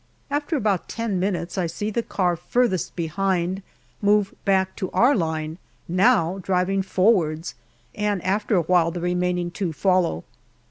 [0.31, 3.61] After about ten minutes I see the car furthest behind
[4.01, 7.53] move back to our line, now driving forwards,
[7.93, 10.23] and after a while the remaining two follow.